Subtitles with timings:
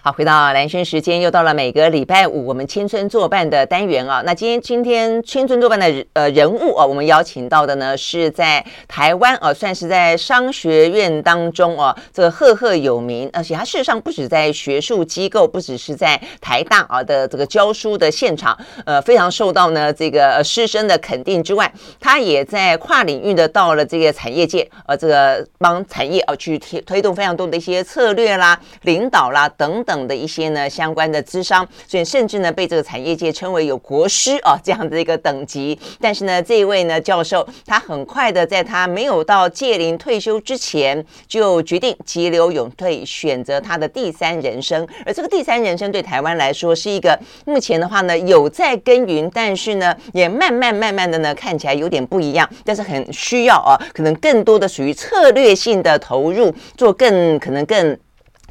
[0.00, 4.22] 好，回到兰萱时间，又到了每个礼拜五我们青春作伴的单元啊。
[4.24, 18.56] 那今天今天青春作伴的呃人物啊，我们邀请到的呢是在台湾啊，算是在商学院当中啊，这个赫赫有名，而且他事实上不止在学术机构，不只是在台大啊的这个教书的现场，
[18.86, 29.82] 呃，非常受到呢这个师生的肯定之外，他也在跨领域的到了这个产业界，呃，这个帮产业啊去推推动非常多的一些策略啦、领导啦等。
[29.87, 35.78] 等等的一些呢相关的资商，所以甚至呢被这个产业界称为有国师啊这样的一个等级。
[35.98, 44.86] 但是呢，这一位呢教授，他很快的在他没有到届龄退休之前，就决定急流勇退，选择他的第三人生。
[45.06, 57.98] 而这个第三人生对台湾来说是一个目前的话呢有在耕耘，但是呢也慢慢慢慢的呢看起来有点不一样，但是很需要啊，可能更多的属于策略性的投入，做更可能更。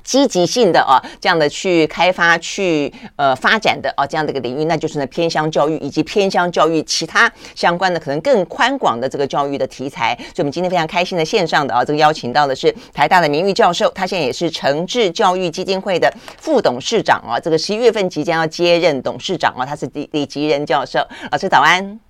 [0.08, 10.16] 积极性的啊，这样的去开发、去呃发展的啊，这样的一个领域，那就是呢偏乡教育以及偏乡教育其他相关的可能更宽广的这个教育的题材。
[10.34, 16.09] 所以，我们今天非常开心的线上的啊，这个邀请到的是台大的名誉教授，他现在也是诚志教育基金会的
[16.40, 22.06] 副董事长啊，这个十一月份即将要接任董事长啊，他是李李吉仁教授，老师早安。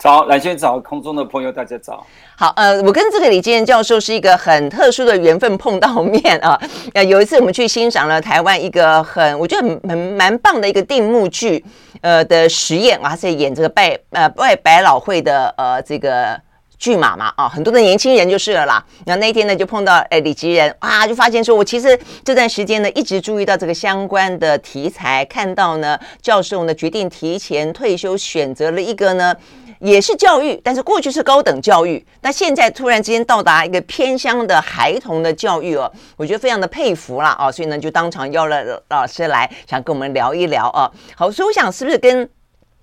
[0.00, 2.06] 早，兰萱早，空中的朋友大家早。
[2.34, 6.58] 好，呃，我跟这个李吉仁教授是一个很特殊的缘分碰到面啊。
[6.94, 11.62] 呃，有一次我们去欣赏了台湾一个很，我觉得蛮蛮棒的一个定目剧，
[12.00, 16.40] 呃的实验啊，他是演这个拜呃拜百老汇的呃这个
[16.78, 18.82] 剧码嘛啊，很多的年轻人就是了啦。
[19.04, 29.36] 那那天呢就碰到哎李吉仁啊，就发现说我其实这段时间呢一直注意到这个相关的题材，看到呢教授呢决定提前退休，选择了一个呢。
[29.80, 40.90] 也是教育，但是过去是高等教育，那现在突然之间到达一个偏乡的孩童的教育哦，我觉得非常的佩服啦啊，所以呢就当场邀了老师来，想跟我们聊一聊啊。
[41.16, 42.28] 好，所以我想是不是跟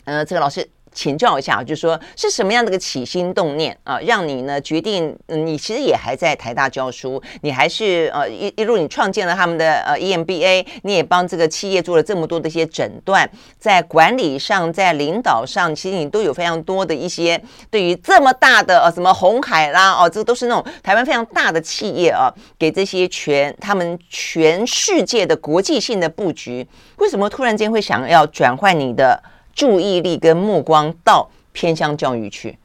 [0.05, 0.67] 呃这个老师。
[0.97, 29.21] 请教一下，就是说是什么样的一个起心动念啊，让你呢决定，你其实也还在台大教书，你还是呃一一路你创建了他们的呃 EMBA，你也帮这个企业做了这么多的一些诊断，在管理上，在领导上，其实你都有非常多的一些对于这么大的呃什么红海啦哦，这都是那种台湾非常大的企业啊，给这些全他们全世界的国际性的布局，为什么突然间会想要转换你的？
[29.57, 32.55] 注意力跟目光到偏乡教育去，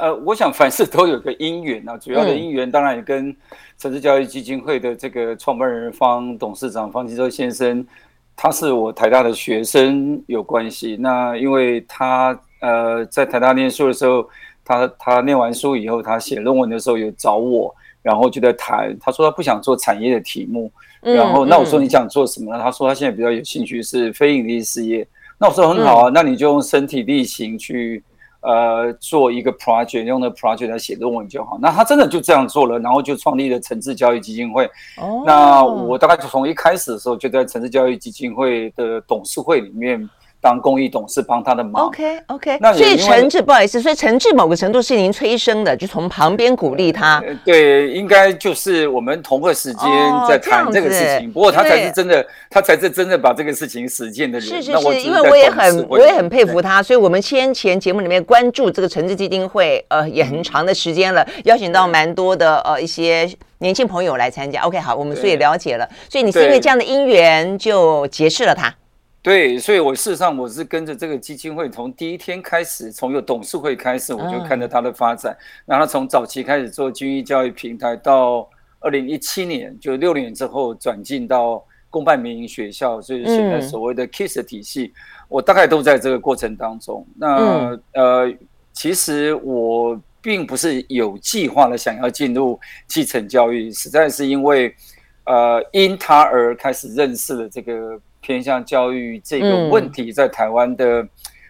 [0.00, 3.34] 呃，我想凡事都有个因缘啊，主要的因缘当然也跟
[3.78, 7.86] 城市教育基金会的这个创办人方董事长方济州先生，
[8.34, 10.96] 他是我台大的学生有关系。
[10.98, 14.28] 那因为他呃在台大念书的时候，
[14.64, 17.72] 他他念完书以后，他写论文的时候有找我，
[18.02, 20.72] 然后就在谈，他说他不想做产业的题目，
[21.02, 22.60] 然后那我说你想做什么呢？
[22.60, 25.06] 他说他现在比较有兴趣是非盈利事业。
[25.40, 28.04] 那我说很好啊，那你就用身体力行去，
[28.42, 31.58] 呃，做一个 project，用那 project 来写论文就好。
[31.62, 34.66] 那他真的就这样做了，然后就创立了诚志教育基金会。
[34.98, 40.06] 哦，那我大概就从一开始的时候就在诚志教育基金会的董事会里面。
[40.40, 42.58] 当公益董事帮他的忙，OK OK。
[42.60, 47.22] 那所以陈志不好意思，所以陈志某个程度是您催生的，就从旁边鼓励他。
[47.44, 49.88] 对，应该就是我们同个时间
[50.26, 51.30] 在谈这个事情。
[51.30, 54.48] 不过他才是真的，他才是真的把这个事情实践的人。
[54.48, 63.28] 是是是，因为我也很我也很佩服他，所以我们先前节目里面关注这个诚志基金会，呃，也很长的时间了，邀请到蛮多的呃一些
[63.58, 64.62] 年轻朋友来参加。
[64.62, 68.74] OK，好，我们所以了解了，所以你是因为这样的因缘就结识了他。
[69.22, 75.36] 对，所以我事实上我是跟着这个基金会从第一天开始，从有董事会开始，我就看着它的发展。
[75.66, 78.48] 然后从早期开始做军医教育平台，到
[78.78, 84.94] 二零一七年，就六年之后转进到公办民营学校，就是现在所谓的 KISS 体系，
[85.28, 87.06] 我大概都在这个过程当中。
[87.14, 88.32] 那呃，
[88.72, 94.74] 其实我并不是有计划的想要进入基层教育，实在是因为
[95.24, 98.00] 呃因他而开始认识了这个。
[98.20, 101.06] 偏向教育这个问题在台湾的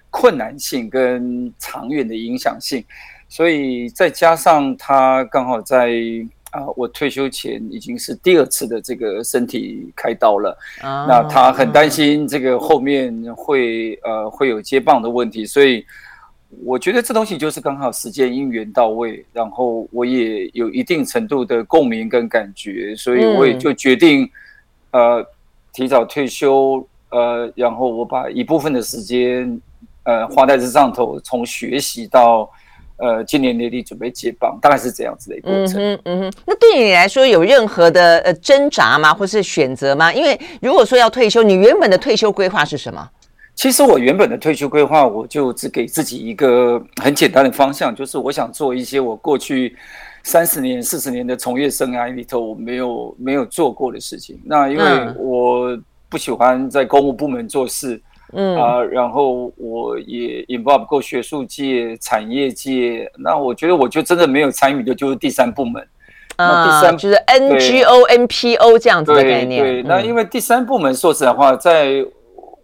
[0.09, 2.85] 困难性跟长远的影响性，
[3.29, 5.93] 所以再加上他刚好在
[6.51, 15.85] 啊，我退休前已经是第二次的这个身体开刀了，那他很担心这个后面会呃会有接棒的问题，所以
[16.65, 24.29] 我觉得这东西就是刚好时间因缘到位，然后我也有一定程度的共鸣跟感觉，所以我也就决定
[24.93, 25.25] 呃。
[25.73, 29.61] 提早退休，呃，然后我把一部分的时间，
[30.05, 32.51] 呃，花在这上头，从学习到，
[32.97, 35.81] 呃，今年年底准备接棒，大概是这样子的一个过程。
[35.81, 40.13] 嗯哼，嗯哼，那对你来说有任何的呃挣扎吗，或是选择吗？
[40.13, 43.09] 因为如果说要退休，你原本的退休规划是什么？
[43.55, 49.77] 其实我原本的退休规划，我就只给自己一个很简单的方向，就是我想做一些我过去
[50.23, 54.41] 三十年、四十年的从业生涯里头我没有没有做过的事情。
[54.45, 54.85] 那因为
[55.19, 55.79] 我
[56.09, 58.01] 不喜欢在公务部门做事。
[58.33, 65.85] 嗯啊，然后我也 involve 过学术界、产业界，那我觉得我就真的没有参与的，就是第三部门。
[66.37, 69.65] 啊，第三就是 NGO、NPO 这样子的概念。
[69.65, 72.07] 对，对，那因为第三部门，说实在话，在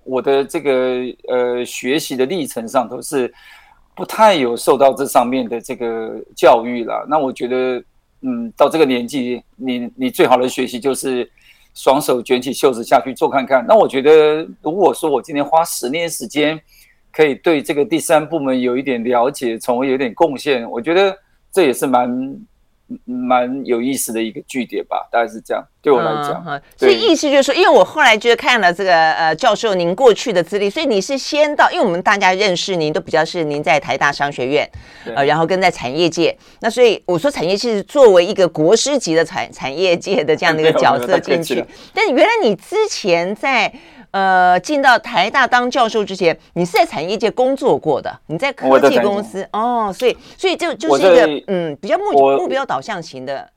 [0.05, 3.35] 我的这个呃学习的历程上，都是
[3.97, 7.05] 不太有受到这上面的这个教育了。
[7.09, 7.83] 那我觉得，
[8.21, 11.29] 嗯，到这个年纪，你你最好的学习就是。
[11.79, 13.63] 双手卷起袖子下去做看看。
[13.69, 16.59] 那我觉得，如果说我今天花十年时间，
[17.13, 21.15] 可以对这个第三部门有一点了解，从而有点贡献，我觉得
[21.53, 22.09] 这也是蛮。
[23.05, 25.65] 蛮有意思的一个据点吧，大概是这样。
[25.83, 34.69] 对我来讲，嗯、所以意思就是说，因为我后来就是看了这个呃教授您过去的资历，所以你是先到，因为我们大家认识您都比较是您在台大商学院，
[35.15, 36.37] 呃，然后跟在产业界。
[36.61, 43.73] 那所以我说产业其实作为一个国师级的产产业界的这样的一个 角色进去，但原来你之前在。
[44.11, 53.49] 呃，进到台大当教授之前，你是在产业界工作过的，你在科技公司哦，所以所以就就是一个嗯比较目目标导向型的，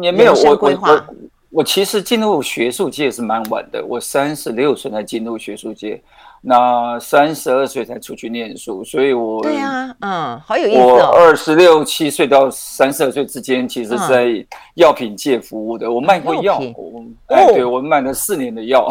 [0.00, 1.04] 也没有我规划。
[1.50, 5.98] 我其实进入学术界是蛮晚的，我三十六岁才进入学术界，
[6.42, 10.84] 那三十二岁才出去念书，所以我对啊，嗯，好有意思哦。
[10.84, 14.28] 我二十六七岁到三十二岁之间，其实在
[14.74, 18.86] 药品界服务的，我卖过药，我哎，对我卖了四年的药。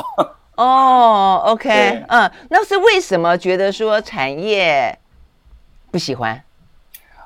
[0.57, 4.97] 哦、oh，OK，嗯，那是为什么觉得说产业
[5.91, 6.33] 不喜欢？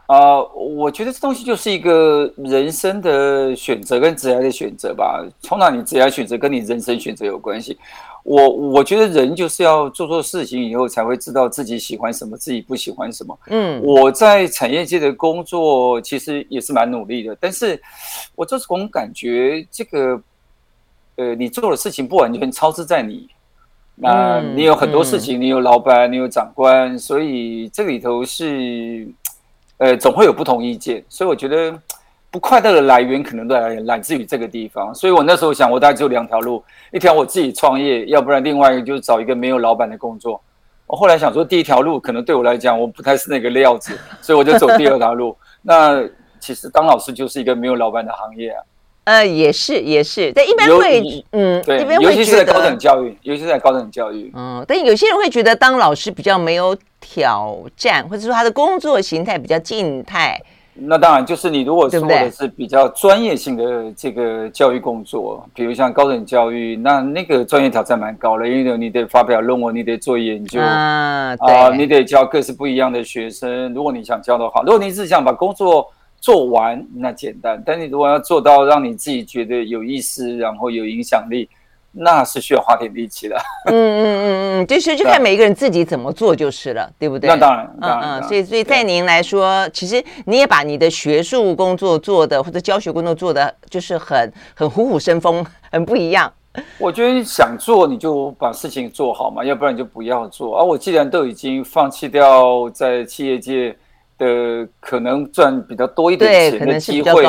[0.07, 5.25] 啊、呃，我觉得这东西就是一个人生的选择跟职业的选择吧。
[5.42, 7.78] 从哪你职业选择跟你人生选择有关系。
[8.24, 13.39] 我我觉得人就是要做错事情以后才会知道自己喜欢什么，自己不喜欢什么。
[13.48, 17.81] 嗯，我在产业界的工作其实也是蛮努力的，但是
[18.36, 20.22] 我就是总感觉这个。
[21.22, 23.28] 呃，你做的事情不完全超支在你，
[23.94, 29.08] 那你有很多事情，你有老板，你有长官，所以这里头是，
[29.78, 31.04] 呃，总会有不同意见。
[31.08, 31.80] 所以我觉得
[32.32, 34.96] 不快乐的来源可能都来来自于这个地方。
[34.96, 40.42] 所以我那时候想，我大概只有两条路：一条我自己创业，要不然另外一个就是找一个没有老板的工作。
[40.88, 45.38] 我后来想说，第一条路可能对我来讲，我不太是那个料子，所以我就走第二条路。
[45.62, 46.04] 那
[46.40, 48.64] 其实当老师就是一个没有老板的行业啊。
[49.03, 60.39] 呃，也是也是，但一般会，嗯，对，尤其是在高等教育，尤其是在高等教育，嗯，但有些人会觉得当老师比较没有挑战，或者说他的工作形态比较静态。
[60.74, 73.74] 那当然，就是你如果说的是比较专业性的这个教育工作，比如像高等教育，那那个专业挑战蛮高的，因为你得发表论文，你得做研究啊，对啊，你得教各式不一样的学生。
[73.74, 75.86] 如果你想教的话，如果你是想把工作
[76.22, 81.50] 做完那简单，但你如果要做到让你自己觉得有意思，然后有影响力，
[81.92, 83.36] 那是需要花点力气的。
[83.66, 87.28] 嗯嗯嗯嗯，就是就看每一个人自己怎么做就是了，对不对？
[87.28, 88.02] 那当然，当然。
[88.02, 96.32] 嗯嗯，所以所以在您来说，其实你也把你的学术工作做的或者教学工作做的，就是很很虎虎生风，很不一样。
[96.78, 100.56] 我觉得你想做你就把事情做好嘛，要不然你就不要做。
[100.56, 103.75] 而、啊、我既然都已经放弃掉在企业界。
[104.22, 107.24] 的可能赚比较多一点钱的机会，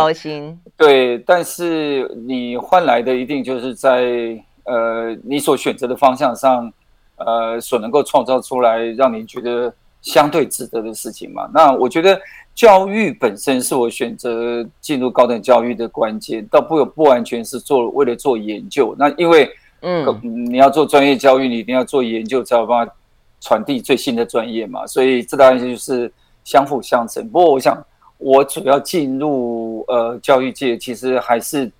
[0.77, 6.71] 对，但是你换来的一定就是在呃你所选择的方向上，
[7.17, 9.73] 呃所能够创造出来让你觉得
[10.03, 11.49] 相对值得的事情嘛。
[11.55, 12.21] 那我觉得
[12.55, 18.95] 教育本身是我选择进入高等教育的关键，倒不有不完全是做为了做研究。
[18.99, 19.49] 那因为
[19.81, 22.95] 嗯你要做专业教育，你一定要做研究才有办法
[23.41, 24.87] 传递最新的专业嘛。
[24.87, 26.13] 所以这当然就是。
[26.45, 27.27] 相辅相成。
[27.29, 27.85] 不过，我想
[28.19, 31.71] 我主要进入呃教育界，其实还是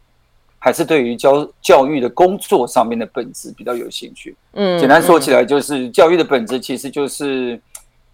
[0.59, 4.35] 还是对于教教育的工作上面的本质比较有兴趣。
[4.53, 7.61] 嗯，简单说起来，就是教育的本质其实就是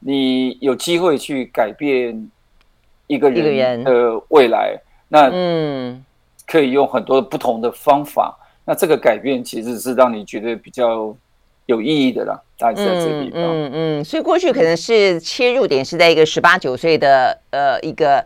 [0.00, 2.30] 你有机会去改变
[3.06, 4.78] 一个人的未来。
[5.08, 6.04] 那嗯，
[6.46, 8.38] 可以用很多不同的方法。
[8.64, 11.16] 那这个改变其实是让你觉得比较
[11.68, 12.42] 有意义的啦。
[12.58, 13.70] 大概是在这个地方，嗯嗯，
[14.00, 18.24] 嗯，所以过去可能是切入点是在一个十八九岁的呃一个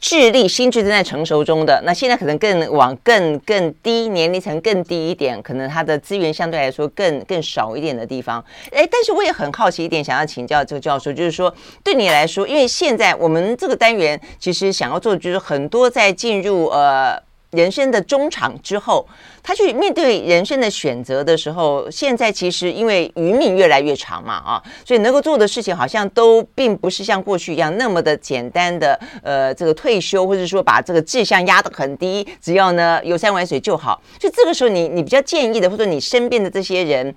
[0.00, 8.44] 智力、心智正在成熟中的，那现在可能更往更更低年龄层更低一点，可能他的资源相对来说更更少一点的地方。
[8.72, 17.16] 哎，但是我也很好奇一点，想要请教这个教授，就是说对你来说，因为现在我们这个单元其实想要做的就是很多在进入呃
[17.52, 19.06] 人生的中场之后。
[19.42, 34.00] 他去面对人生的选择的时候，现在其实因为余命越来越长嘛，啊，所以能够做的事情好像都并不是像过去一样那么的简单的，呃，这个退休或者说把这个志向压得很低，只要呢游山玩水就好。
[34.20, 37.12] 所以这个时候你，你你比较建议的，或者你身边的这些人，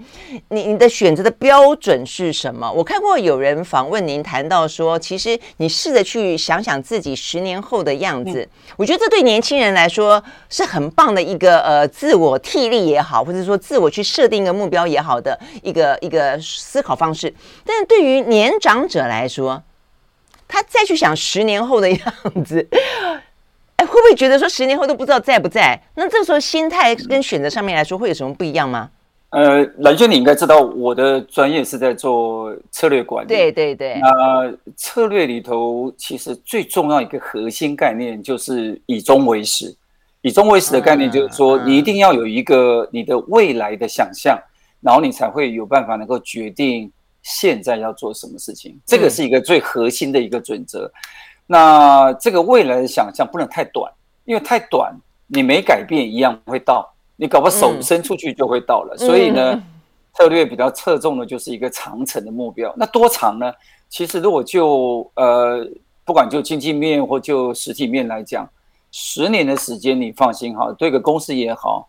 [0.50, 2.72] 你你的选择的标准是什么？
[2.72, 12.14] 我看过有人访问您谈到说，其实你试着去想想自己十年后的样子，嗯、我觉得这对年轻人来说是很棒的一个呃自。
[12.15, 17.34] 自我替力也好，或者说自我去设定一个目标也好的一个一个思考方式，
[17.65, 19.62] 但是对于年长者来说，
[20.48, 22.00] 他再去想十年后的样
[22.45, 22.65] 子，
[23.75, 25.77] 哎，会不会觉得说十年后都不知道在不在？
[25.95, 28.89] 那这个时候心态跟选择上面来说，会有什么不一样吗？
[29.31, 33.27] 呃，蓝轩，你应该知道我的专业是在做策略管理。
[33.27, 34.00] 对对对。
[34.00, 39.75] 那策略里头，其实最重要一个核心概念就是以终为始。
[40.25, 44.36] 以终为始的概念就是说，你一定要有一个你的未来的想象，
[44.82, 46.91] 然后你才会有办法能够决定
[47.22, 48.75] 现在要做什么事情。
[48.88, 50.91] 这个是一个最核心的一个准则。
[51.46, 54.91] 那这个未来的想象不能太短，因为太短，
[55.27, 58.98] 你没改变一样会到，你搞不好手伸出去就会到了。
[58.98, 59.62] 所以呢，
[60.15, 62.74] 策略比较侧重的就是一个长程的目标。
[62.75, 63.53] 那多长呢？
[63.89, 65.63] 其实如果就呃，
[66.03, 68.50] 不管就经济面或就实体面来讲。
[68.98, 71.86] 十年的时间，你放心哈，对一个公司也好，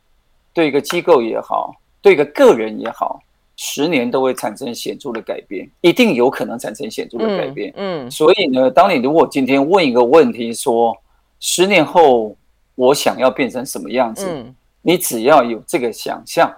[0.53, 1.73] 对一个机构也好，
[2.03, 3.21] 对一个个人也好，
[3.55, 7.73] 十年都会产生显著的改变，一定有可能产生显著的改变。
[7.77, 10.97] 嗯，嗯，所以呢，当你如果今天问一个问题说，
[11.39, 12.37] 十年后
[12.75, 16.53] 我想要变成什么样子，嗯，你只要有这个想象，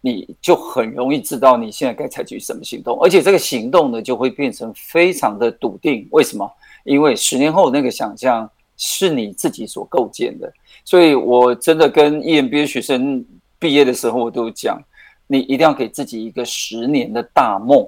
[0.00, 6.08] 你就很容易知道你现在该采取什么行动，而且这个行动呢，就会变成非常的笃定。
[6.10, 6.50] 为什么？
[6.84, 8.50] 因为十年后那个想象。
[8.82, 10.50] 是你自己所构建的，
[10.86, 13.22] 所以我真的跟 EMBA 学生
[13.58, 14.82] 毕业的时候，我都讲，
[15.26, 17.86] 你一定要给自己一个十年的大梦，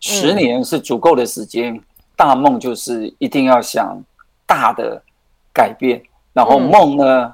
[0.00, 1.80] 十年是足够的时间。
[2.14, 3.98] 大梦就是一定要想
[4.46, 5.02] 大的
[5.52, 6.00] 改变，
[6.34, 7.32] 然后梦呢，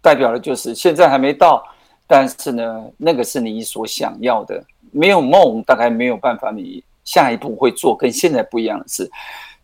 [0.00, 1.62] 代表的就是现在还没到，
[2.06, 4.64] 但是呢，那个是你所想要的。
[4.90, 9.08] 没有梦，大概没有办法，你下一步会做跟现在不一样的事。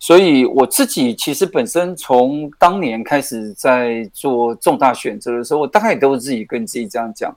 [0.03, 7.33] 所以我自己其实本身从当年开始在做重大选择的时候，我大概都自己跟自己这样讲：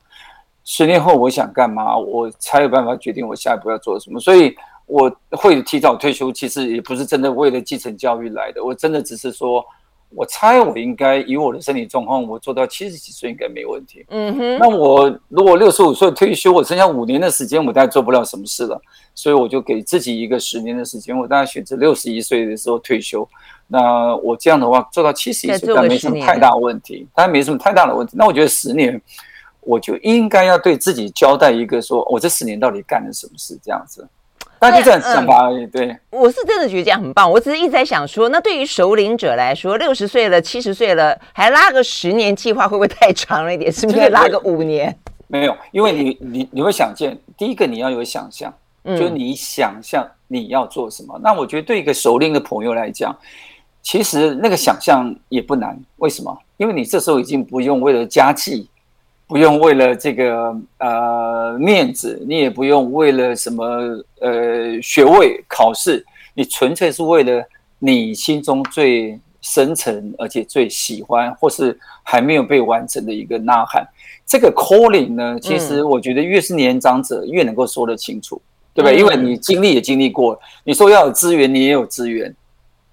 [0.63, 4.19] 十年后我想干嘛，我才有办法决定我下一步要做什么。
[4.19, 4.55] 所以
[4.87, 9.63] 我会提早退休，其实也不是真的为了继承教育来的，我真的只是说。
[10.09, 14.05] 我猜我应该以我的身体状况，我做到七十几岁应该没问题。
[14.09, 14.57] 嗯哼。
[14.59, 18.81] 那我如果六十五岁退休，我剩下五年的时间，我大概做不了什么事了。
[19.13, 23.27] 所以我就给自己一个十年的时间，我大概选择六十一岁的时候退休。
[23.67, 28.15] 那我这样的话做到七十一岁，但没什么太大问题，当然没什么太大的问题。
[28.17, 29.01] 那我觉得十年，
[29.61, 34.07] 我就应该要对自己交代一个，说我这十年到底干了什么事，这样子。
[34.59, 35.65] 大家就这样想法而已。
[35.67, 37.29] 对，对，我是真的觉得这样很棒。
[37.29, 43.71] 我只是一直在想说，那对于熟龄者来说，六十岁了、七十岁了，还拉个十年计划，会不会太长了一点？
[43.71, 44.95] 是不是拉个五年？
[45.27, 48.53] 没有，因为你你你会想见，第一个你要有想象，
[48.85, 51.17] 就是你想象你要做什么。
[51.17, 53.15] 嗯、那我觉得对一个熟龄的朋友来讲，
[53.81, 55.77] 其实那个想象也不难。
[55.97, 56.37] 为什么？
[56.57, 58.69] 因为你这时候已经不用为了家计。
[59.27, 63.65] 不用为了这个呃面子，你也不用为了什么
[64.19, 67.43] 呃学位考试，你纯粹是为了
[67.79, 73.87] 你心中最深层而且最喜欢或是还没有被完成的一个呐喊。
[74.27, 78.41] 这个 calling 呢，其实我觉得越是年长者越能够说得清楚，
[78.73, 78.97] 对不对？
[78.97, 82.35] 因为你经历也经历过，你说要有资源，你也有资源，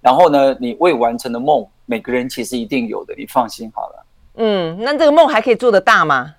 [0.00, 4.01] 然后呢，你未完成的梦，每个人其实一定有的，你放心好了。
[4.34, 6.34] 嗯，那这个梦还可以做得大吗？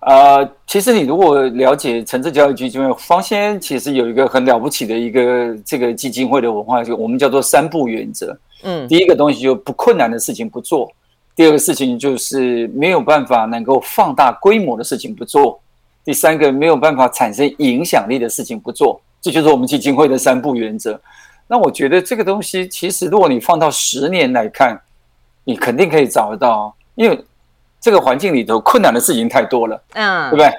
[0.00, 8.36] 呃，其实你如果了解城市教育基金会，方先其实有一个很了不起的一个这个基金会的文化，就我们叫做三不原则。
[8.62, 10.90] 嗯，第一个东西就不困难的事情不做，
[11.36, 15.60] 第二个事情就是没有办法能够放大规模的事情不做，
[16.02, 20.98] 第三个没有办法产生影响力的事情不做，这就是我们基金会的三不原则。
[21.46, 24.80] 那我觉得这个东西其实如果你放到十年来看，
[25.44, 26.74] 你肯定可以找得到。
[27.00, 27.18] 因为
[27.80, 30.50] 这个环境里头困难的事情太多了，嗯，对不对？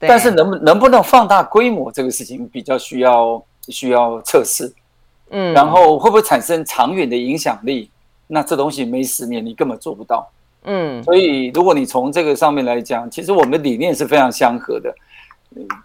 [0.00, 0.08] 对。
[0.08, 4.74] 但是能不能不能放大规模这个事情比较需要需要测试，
[5.30, 7.88] 嗯，然后会不会产生长远的影响力？
[8.26, 10.28] 那这东西没十年你根本做不到。
[10.64, 14.92] 嗯，所以如果你从这个上面来讲，其实我们的理念是非常相合的。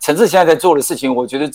[0.02, 1.48] 陈志现在在做的事情，我觉得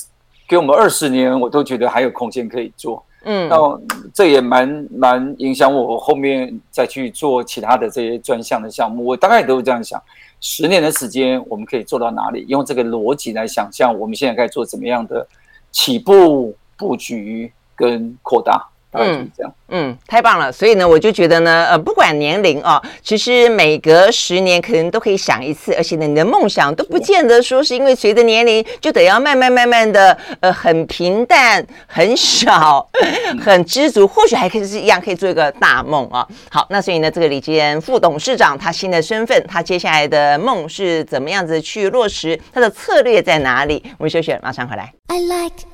[0.46, 3.04] 给我们二十年，我都觉得还有空间可以做。
[3.24, 3.80] 嗯，那
[4.12, 9.04] 这也蛮蛮影响我后面再去做其他的这些专项的项目。
[9.04, 10.02] 我大概都是这样想：
[10.40, 12.44] 十年的时间，我们可以做到哪里？
[12.48, 15.26] 用这个逻辑来想象，我们现在该做怎么样的
[15.72, 18.68] 起步、布局跟扩大。
[19.02, 20.52] 嗯，这样，嗯，太棒了。
[20.52, 32.88] 所以呢，我就觉得呢，呃，不管年龄啊，其实每隔十年可能都可以想一次，而且呢，你的梦想都不见得说是因为随着年龄就得要慢慢慢慢的，呃，很平淡、很少、
[33.42, 36.26] 很知足，或许还可以是一样可以做一个大梦啊。
[36.50, 42.38] 好，那所以呢，这个李坚副董事长他新的身份，他接下来的梦是怎么样子去落实？
[42.52, 43.82] 他的策略在哪里？
[43.98, 44.92] 我们休息，马上回来。
[45.08, 45.64] I like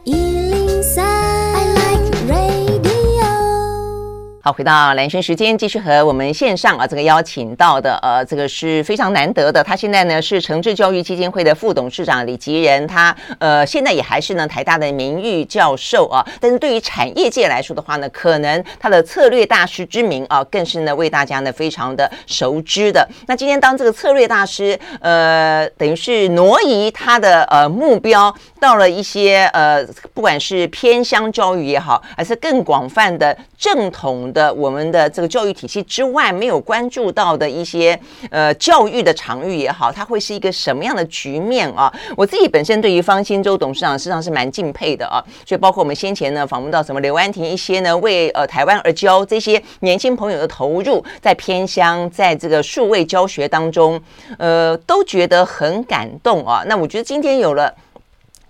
[4.43, 9.63] 好，回到兰萱时间，继续和我们线上啊，这个邀请到的呃，这个是非常难得的。
[9.63, 16.27] 他现在呢是诚志教育基金会的副董事长李吉仁，他呃现在也还是呢台大的名誉教授啊。
[16.41, 23.07] 但是对于产业界来说的话呢，可能他的策略大师之名啊，更是呢为大家呢非常的熟知的。
[23.27, 34.30] 那今天当这个策略大师，呃，等于是挪移他的呃目标到了一些呃，不管是偏乡教育也好，还是更广泛的正统。
[34.33, 37.99] 的我们的这个教育体系之外，没有关注到的一些
[38.31, 41.93] 呃教育的场域也好，它会是一个什么样的局面啊？
[42.17, 54.01] 我自己本身对于方新洲董事长实际上是蛮敬佩的啊，所以包括我们先前呢访问到什么刘安婷一些呢为呃台湾而教这些年轻朋友的投入，在偏乡，在这个数位教学当中，
[54.39, 56.63] 呃，都觉得很感动啊。
[56.67, 57.75] 那我觉得今天有了。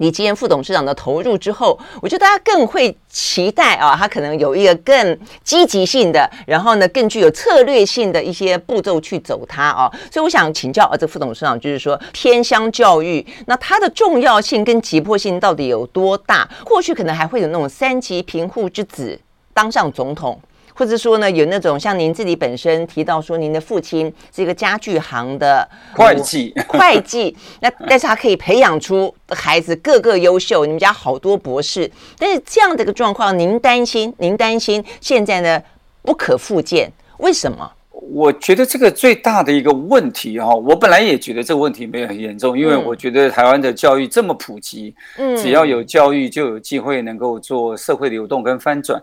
[0.00, 9.92] 李吉仁副董事长的投入之后，我觉得大家更会期待啊，他可能有一个更积极性的，然后呢更具有策略性的一些步骤去走它啊。
[10.10, 16.48] 所以我想请教啊，这副董事长就是说偏乡教育，那它的重要性跟急迫性到底有多大？
[16.64, 19.20] 过去可能还会有那种三级贫户之子
[19.52, 20.40] 当上总统。
[20.80, 34.10] 或者说呢，有那种像您自己本身提到说，您的父亲是一个家具行的 会计，会计，那但是他可以培养出孩子个个优秀，你们家好多博士，但是这样的一个状况，您担心？
[34.16, 35.62] 您担心现在呢
[36.00, 36.90] 不可复见？
[37.18, 37.70] 为什么？
[38.12, 49.00] 我觉得这个最大的一个问题哈，我本来也觉得这个问题没有很严重，因为我觉得台湾的教育这么普及，嗯，只要有教育就有机会能够做社会流动跟翻转。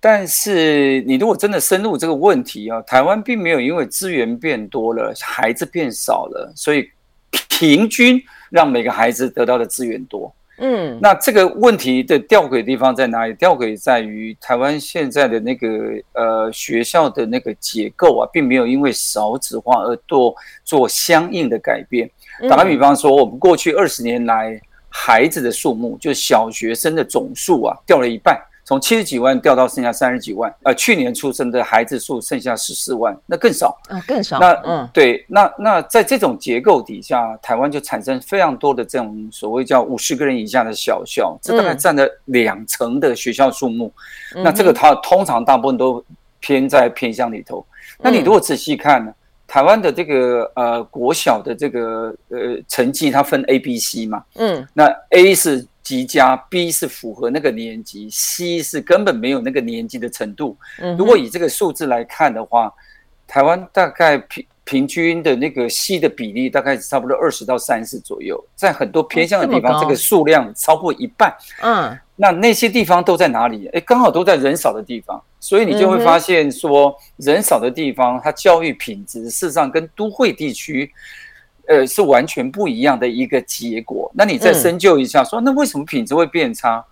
[0.00, 6.88] 但是你如果真的深入这个问题啊，台湾并没有因为资源变多了，孩子变少了，所以
[7.48, 10.32] 平均让每个孩子得到的资源多。
[10.60, 13.34] 嗯，那这个问题的吊诡的地方在哪里？
[13.34, 15.68] 吊诡在于台湾现在的那个
[16.14, 20.34] 呃学校的那个结构啊，并没有因为少子化而做
[20.64, 22.10] 做相应的改变。
[22.48, 28.36] 打个比方说，我们过去二十年来孩子的数目，就小学生的总数啊，掉了一半。
[28.68, 34.38] 从七十几万掉到剩下三十几万，呃，去年出生的孩子数剩下十四万，那更少，嗯，更少。
[34.38, 43.90] 那嗯，对，那那在这种结构底下，台湾就产生非常多的这种所谓叫五十个人以下的小校，这大概占了两成的学校数目。
[44.36, 46.04] 嗯、那这个它通常大部分都
[46.38, 47.64] 偏在偏乡里头。
[47.98, 49.10] 那你如果仔细看呢，
[49.46, 55.66] 台湾的这个呃国小的这个呃成绩，它分 A、B、C 嘛，嗯，那 A 是。
[55.88, 60.54] 级加 B 是符合那个年级，C 是根本没有那个年级的程度。
[60.98, 62.70] 如果以这个数字来看的话，
[63.26, 71.34] 台湾大概平平均的那个 C 的比例大概差不多二十到三十左右，在很多偏向的地方，这个数量超过一半。
[71.62, 73.66] 嗯，那那些地方都在哪里？
[73.68, 80.92] 哎，刚好都在人少的地方，所以你就会发现说，人少的地方，它教育品质事实上跟都会地区。
[81.68, 84.10] 呃，是完全不一样的一个结果。
[84.14, 86.84] 那你再深究一下说，说那为什么品质会变差？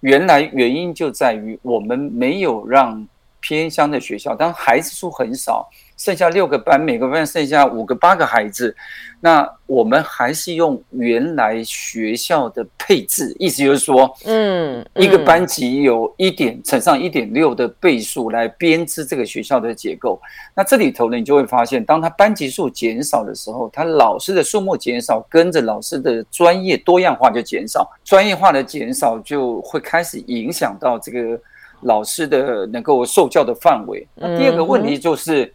[0.00, 3.06] 原来原因就在于我们没有让
[3.40, 5.68] 偏乡的学校，当孩子数很少。
[6.00, 8.74] 剩下六个班，每个班剩下五个、八个孩子，
[9.20, 20.18] 那我们还是用原来学校的配置，意思就是说，嗯，一个班级有一点乘上一点六的倍数来编织这个学校的结构。
[20.54, 31.38] 那这里头呢，你就会发现，当他班级数减少的时候，他老师的数目减少，跟着老师的专业多样化就减少，专业化的减少就会开始影响到这个
[31.82, 34.08] 老师的能够受教的范围。
[34.14, 35.52] 那第二个问题就是。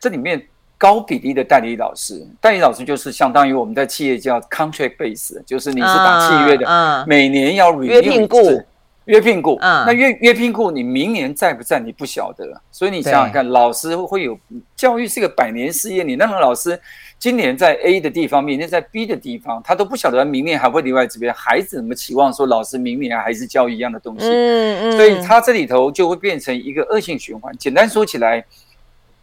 [0.00, 0.42] 这里面
[0.78, 8.66] 高比例的代理老师，代理老师就是相当于我们在企业叫 contract base，就是你是打契约的，每年要 renew 一次，
[9.04, 14.38] 约聘雇，嗯，那约约聘雇，你明年在不在你不晓得，所以你想想看，老师会有
[14.74, 16.80] 教育是一个百年事业，你那个老师
[17.18, 24.26] 今年在 A 的地方，明年在 B 的地方，他都不晓得明年还会留在这边，孩子怎么期望说老师明年还是教一样的东西？
[24.26, 27.54] 嗯嗯，所以他这里头就会变成一个恶性循环。
[27.58, 28.42] 简单说起来，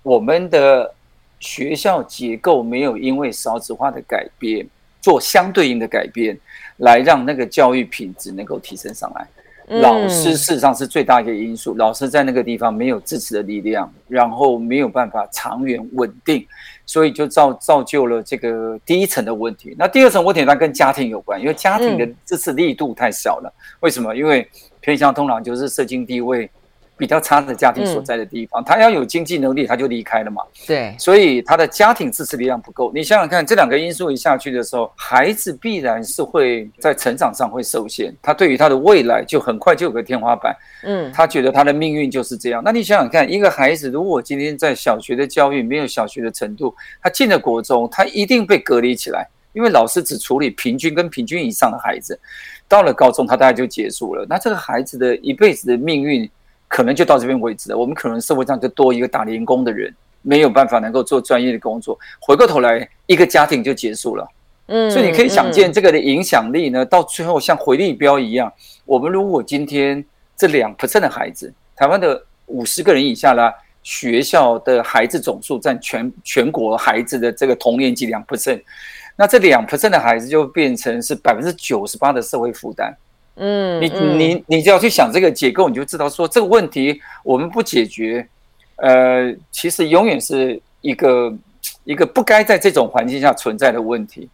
[0.07, 0.89] 我们的
[1.37, 4.65] 学校结构没有因为少子化的改变
[5.01, 6.37] 做相对应的改变，
[6.77, 9.27] 来让那个教育品质能够提升上来。
[9.81, 16.47] 老师事实上是最大一个因素，老师在那个地方没有支持的力量，然后没有办法长远稳定，
[16.85, 19.75] 所以就造造就了这个第一层的问题。
[19.77, 23.53] 那第二层问题它跟家庭有关，因为家庭的支持力度太小了。
[23.81, 24.15] 为什么？
[24.15, 26.49] 因为偏向通常就是社经地位。
[26.97, 30.41] 比较差的家庭所在的地方，嗯、他要有经济能力，他就离开了嘛。
[30.65, 32.91] 对，所以他的家庭支持力量不够。
[32.93, 38.11] 你想想看，这两个因素一下去的时候，孩子必然是会在成长上会受限。
[38.21, 40.55] 他对于他的未来就很快就有个天花板。
[40.83, 42.63] 嗯，他觉得他的命运就是这样。
[42.65, 52.19] 那你想想看，一个孩子如果今天在小学的教育没有小学的程度，他进了国中，他一定被隔离起来，因为老师只处理平均跟平均以上的孩子。
[52.67, 54.25] 到了高中，他大概就结束了。
[54.27, 56.27] 那这个孩子的一辈子的命运。
[56.67, 57.77] 可能就到这边为止了。
[57.77, 61.97] 我们可能社会上就多一个打零工的人，没有办法能够做专业的工作。
[62.19, 64.27] 回过头来，一个家庭就结束了。
[64.67, 68.51] 嗯，所以你可以想见这个的影响力呢，到最后像回力标一样。
[68.85, 70.03] 我们如果今天
[70.35, 78.61] 这两 percent 的孩子，台湾的五十个人以下啦，学校的孩子总数占全全国孩子的这个同年级两 percent，
[79.15, 82.93] 那这两 percent 的孩子就变成是百分之九十八的社会负担。
[83.37, 88.27] 嗯，你你你只要去想这个结构，你就知道说这个问题我们不解决，
[88.77, 91.33] 呃，其实永远是一个
[91.83, 94.27] 一个不该在这种环境下存在的问题。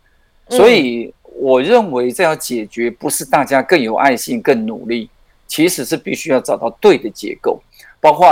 [0.50, 5.10] 所以我认为这要解决，不是大家更有爱心、更努力，
[5.48, 7.62] 其实是必须要找到对的结构。
[8.00, 8.28] 包括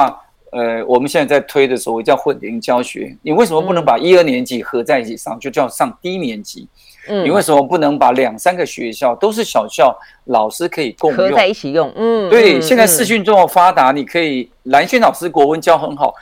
[0.51, 6.67] 呃，我们现在在推的所谓叫混龄教学，你为什么不能把一二年级合在一起上，就叫上低年级？
[7.07, 11.91] 嗯，你为什么不能把两三个学校都是小校，老师可以共用合在一起用？
[11.95, 16.13] 嗯，对，嗯、现在视讯这么发达，你可以兰萱老师国文教很好，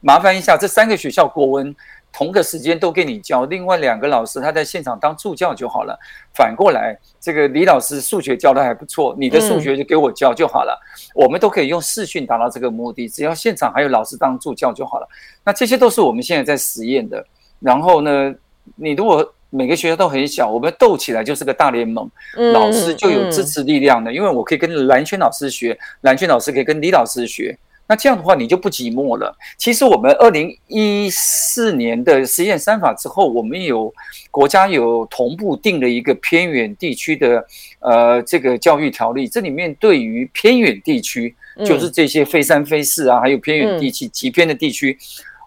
[0.00, 1.74] 麻烦一下这三个学校国文
[2.12, 5.96] 同个时间都给你教，另外两个老师他在现场当助教就好了。
[6.34, 10.76] 反过来，这个李老师数学教的还不错，你的数学就给我教就好了。
[10.82, 15.08] 嗯、我们都可以用视讯达到这个目的，只要现场还有老师当助教就好了。
[15.44, 17.24] 那这些都是我们现在在实验的。
[17.60, 18.34] 然后呢，
[18.74, 22.08] 你如果每个学校都很小，我们斗起来就是个大联盟，
[22.52, 24.12] 老师就有支持力量的。
[24.12, 27.58] 因为我可以跟蓝轩老师学，蓝轩老师可以跟李老师学，
[27.88, 29.36] 那这样的话你就不寂寞了。
[29.58, 33.92] 其实我们二零一四年的实验三法之后，我们有
[34.30, 37.44] 国家有同步定了一个偏远地区的
[37.80, 41.34] 呃这个教育条例，这里面对于偏远地区，
[41.66, 44.96] 就是这些非三非四啊，还有偏远地区极偏的地区，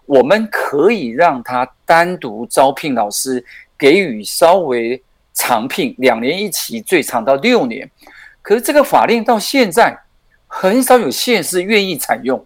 [0.04, 3.42] 我们可以让他单独招聘老师。
[3.78, 7.90] 给予稍微长聘，两年一期，最长到六年。
[8.42, 9.98] 可是这个法令到现在
[10.46, 12.44] 很少有县市愿意采用，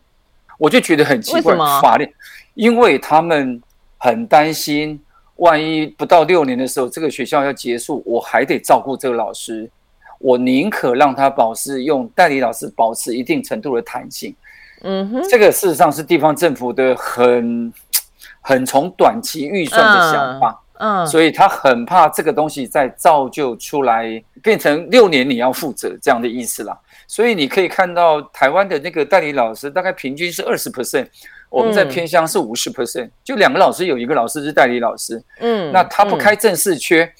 [0.59, 1.57] 我就觉得很奇怪。
[1.81, 2.09] 法令，
[2.55, 3.61] 因为他们
[3.99, 5.01] 很担心，
[5.37, 9.71] 万一不到六年的时候，这个学校要结束，我还得照顾这个老师。
[10.21, 14.35] 我宁可让他保持用代理老师，保持一定程度的弹性。
[14.83, 17.73] 嗯哼，这个事实上是地方政府的很
[18.41, 20.61] 很从短期预算的想法。
[20.79, 26.79] 嗯，所以他很怕这个东西再造就出来变成六年你要负责这样的意思啦。
[27.07, 31.07] 所以你可以看到台湾的那个代理老师大概平均是二十 percent，
[31.51, 35.23] 我们在偏乡是五十 percent，就两个老师有一个老师是代理老师。
[35.41, 37.11] 嗯，那他不开正式缺，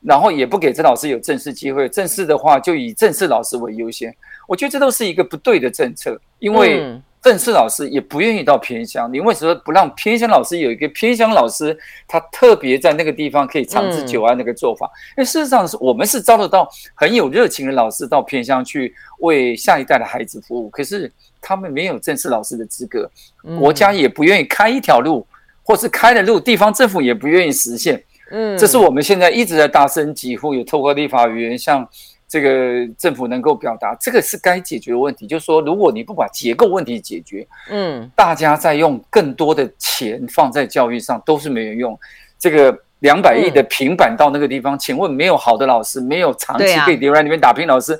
[0.00, 4.14] 然后也不给这老师有正式机会，正式的话就以正式老师为优先。
[4.46, 7.00] 我觉得这都是一个不对的政策，因为。
[7.22, 11.76] 正式老师也不愿意到偏乡，你为什么不让偏乡老师有一个偏乡老师？
[12.06, 14.90] 他特别在那个地方可以长治久安那个做法？
[15.16, 23.10] 因为事实上是我们是招得到很有热情的老师到偏乡去为下一代的孩子服务，可是他们没有正式老师的资格，
[23.58, 25.26] 国家也不愿意开一条路，
[25.62, 28.02] 或是开了路，地方政府也不愿意实现。
[28.30, 31.88] 嗯，这是我们现在一直在大声疾呼，有透过立法委员像。
[32.28, 35.26] 这个政府能够表达，这个是该解决的问题。
[35.26, 41.98] 就是说，如果你不把结构问题解决，嗯，大家再用更多的钱放在教育上，都是没有用。
[42.38, 47.98] 这个两百亿的平板到那个地方，嗯、请问没有好的老师，没有长期可以留在那边打拼老师，啊、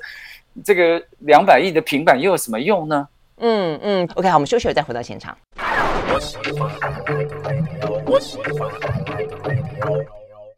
[0.63, 3.07] 这个两百亿的平板又有什么用呢？
[3.41, 5.35] 嗯嗯，OK，好，我们休息了再回到现场。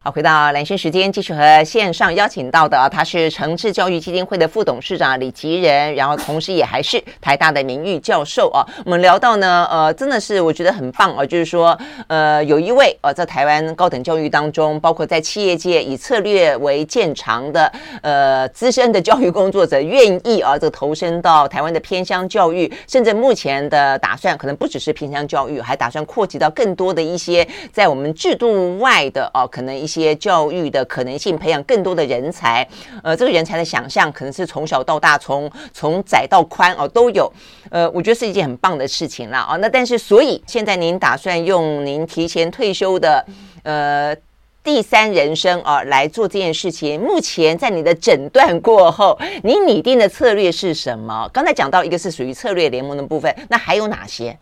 [0.04, 8.66] 好，回到蓝轩时间，继续和线上邀请到的啊，他是诚志教育基金会的副董事长李吉仁，然后同时也还是台大的名誉教授啊。
[8.84, 30.12] 我们聊到呢，呃，真的是我觉得很棒啊，就是说，呃，有一位呃，在台湾高等教育当中，包括在企业界以策略为见长的呃资深的教育工作者，愿意啊，这个投身到台湾的偏乡教育，甚至目前的打算可能不只是偏乡教育，还打算扩及到更多的一些在我们制度外的哦、啊，可能一些。
[30.22, 32.64] 教育的可能性，培养更多的人才。
[33.02, 37.32] 呃，这个人才的想象可能是从小到大，从从窄到宽哦都有。
[37.70, 39.48] 呃，我觉得是一件很棒的事情啦。
[39.50, 43.24] 哦，那但是，所以现在您打算用您提前退休的
[43.64, 44.14] 呃
[44.62, 47.00] 第三人生啊来做这件事情。
[47.00, 51.28] 目前在你的诊断过后，你拟定的策略是什么？
[51.32, 54.38] 刚才讲到一个是属于策略联盟的部分，那还有哪些？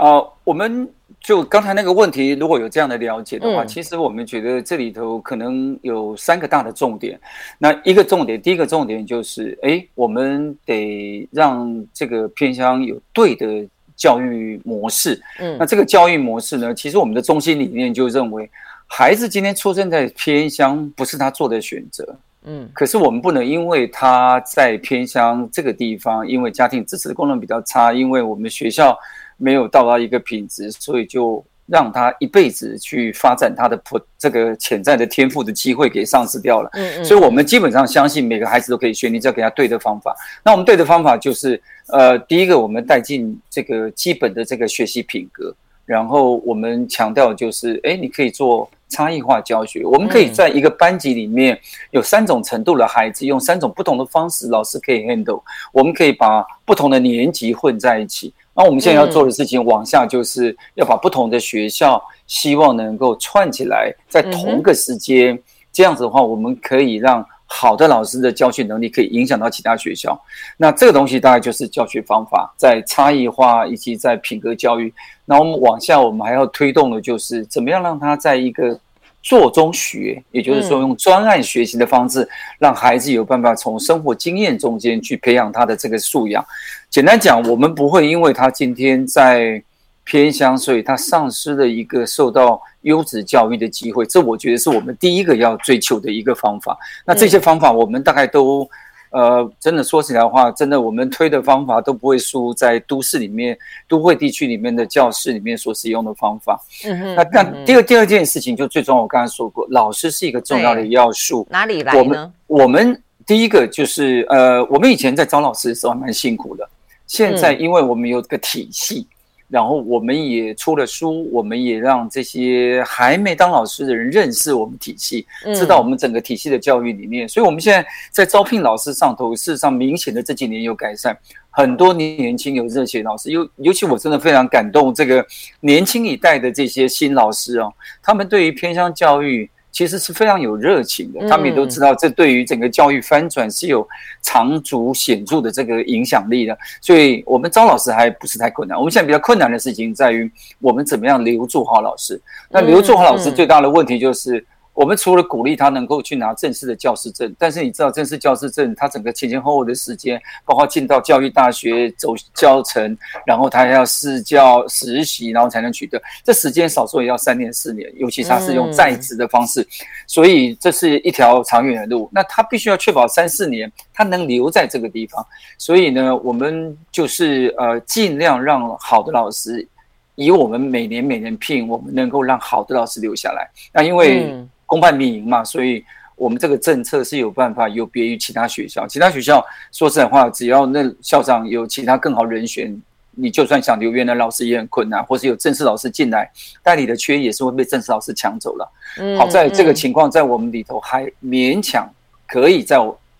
[0.00, 0.88] 呃，我们。
[1.22, 7.20] 就刚才那个问题，如果有这样的了解的话，嗯、其实我们觉得这里头可能有三个大的重点。
[7.58, 15.20] 那一个重点，第一个重点就是，哎，我们得让这个偏乡有对的教育模式。
[15.40, 18.48] 嗯，那这个教育模式呢，其实我们的中心理念就认为，
[18.86, 22.16] 孩子今天出生在偏乡不是他做的选择。
[22.44, 28.98] 嗯，可是我们不能因为他在偏乡这个地方，因为家庭支持的功能比较差，因为我们学校。
[29.40, 36.68] 没有到达一个品质，所以就让他一辈子去发展他的普这个潜在的天赋的机会给丧失掉了。
[36.74, 37.04] 嗯嗯。
[37.04, 40.14] 所以我们基本上相信每个孩子都可以学，你只要给他对的方法。
[40.44, 45.54] 那我们对的方法就是，呃，第一个我们带进这个基本的这个学习品格，
[45.86, 49.84] 然后我们强调就是，哎，你可以做差异化教学。
[49.84, 51.56] 我们可以在一个班级里面
[51.92, 55.40] 有三种程度的孩子，用三种不同的方式，老师可以 handle。
[55.72, 58.34] 我们可以把不同的年级混在一起。
[58.60, 65.42] 那我们现在要做的事情，往下就是要把不同的学校，希望能够串起来，在同个时间，
[65.72, 70.20] 这样子的话，我们可以让好的老师的教学能力可以影响到其他学校。
[70.58, 74.92] 那这个东西大概就是教学方法，在差异化以及在品格教育。
[75.24, 78.78] 那我们往下，我们还要推动的就是怎么样让他在一个。
[79.22, 82.26] 做中学，也就是说用专案学习的方式，
[82.58, 86.42] 让孩子有办法从生活经验中间去培养他的这个素养。
[86.90, 89.62] 简单讲，我们不会因为他今天在
[90.04, 94.04] 偏乡，所以他丧失了一个受到优质教育的机会。
[94.04, 96.76] 这我觉得是我们第一个要追求的一个方法。
[97.06, 98.68] 那这些方法，我们大概都。
[99.12, 106.60] 呃，真的说起来的话，真的我们推的方法都不会输在都市里面、都会地区里面的教室里面所使用的方法。
[106.84, 107.14] 嗯哼。
[107.16, 111.44] 那但第二第二件事情就最重要，我刚才说过，老师是一个重要的要素。
[111.50, 111.98] 哪里来呢？
[111.98, 116.68] 我们我们第一个就是呃，我们以前在招老师的时候还蛮辛苦的，
[117.10, 119.06] 现在因为我们有这个体系。
[119.10, 119.16] 嗯
[119.50, 127.28] 然后我们也出了书，我们也让这些还没当老师的人认识我们体系，知道我们整个体系的教育理念。
[127.28, 131.18] 所以，我们现在在招聘老师上头，事实上明显的这几年有改善，
[131.50, 135.26] 很多年轻有热血老师，尤尤其我真的非常感动，这个
[135.58, 139.50] 年轻一代的这些新老师哦，他们对于偏乡教育。
[139.72, 143.86] 其实是非常有热情的，他们也都知道这对于整个教育翻转是有
[144.22, 148.76] 长足显著的这个影响力的，所以我们招老师还不是太困难。
[148.76, 150.30] 我们现在比较困难的事情在于
[150.60, 152.20] 我们怎么样留住好老师。
[152.50, 154.44] 那留住好老师最大的问题就是。
[154.80, 169.68] 我们除了鼓励他能够去拿正式的教师证，但是你知道正式教师证，他整个前前后后的时间，包括进到教育大学走教程，然后他还要试教实习，然后才能取得，这时间少说也要三年四年，尤其他是用在职的方式，
[170.06, 172.08] 所以这是一条长远的路。
[172.10, 175.22] 那他必须要确保三四年他能留在这个地方，
[175.58, 179.68] 所以呢，我们就是呃尽量让好的老师，
[180.14, 183.46] 以我们每年每年聘，我们能够让好的老师留下来。
[183.74, 184.34] 那因为
[184.70, 188.86] 公办民营嘛，所以我们这个政策是有办法有别于其他学校。
[188.86, 192.80] 其他学校说实在话，只要那校长有其他更好人选，
[193.16, 196.30] 你就算想留原来老师也很困难，或是有正式老师进来，
[196.62, 198.72] 代理的缺也是会被正式老师抢走了。
[199.18, 201.92] 好在这个情况在我们里头还勉强
[202.28, 202.76] 可以在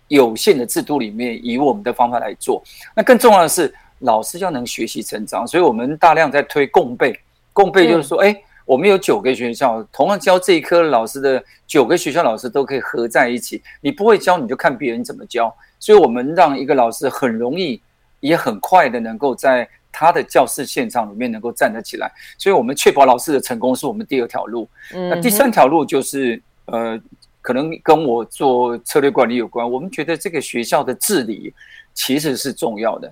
[0.07, 2.63] 有限的制度里面以我们的方法来做。
[2.95, 7.19] 那更重要的是，老师要能学习成长，所以我们大量在推共备。
[7.51, 8.41] 共备就是说，哎。
[8.65, 13.61] 我们有九个学校，同样教这一科老师的九个学校老师都可以合在一起。
[13.81, 15.53] 你不会教，你就看别人怎么教。
[15.79, 17.81] 所以，我们让一个老师很容易
[18.19, 22.11] 也很快的能够在他的教室现场里面能够站得起来。
[22.37, 24.69] 所以我们确保老师的成功是我们第二条路。
[24.91, 26.99] 那第三条路就是呃，
[27.41, 29.69] 可能跟我做策略管理有关。
[29.69, 31.53] 我们觉得这个学校的治理
[31.93, 33.11] 其实是重要的。